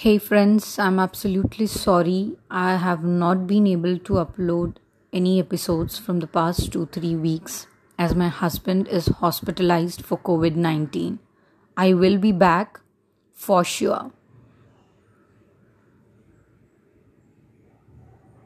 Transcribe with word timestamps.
Hey 0.00 0.18
friends, 0.18 0.78
I'm 0.78 1.00
absolutely 1.00 1.66
sorry. 1.66 2.36
I 2.48 2.76
have 2.76 3.02
not 3.02 3.48
been 3.48 3.66
able 3.66 3.98
to 4.08 4.18
upload 4.24 4.76
any 5.12 5.40
episodes 5.40 5.98
from 5.98 6.20
the 6.20 6.28
past 6.28 6.72
2 6.74 6.86
3 6.96 7.16
weeks 7.16 7.56
as 8.04 8.14
my 8.20 8.28
husband 8.28 8.86
is 8.98 9.08
hospitalized 9.22 10.04
for 10.10 10.18
COVID 10.28 10.60
19. 10.66 11.18
I 11.76 11.94
will 11.94 12.16
be 12.26 12.30
back 12.44 12.78
for 13.46 13.64
sure. 13.64 14.12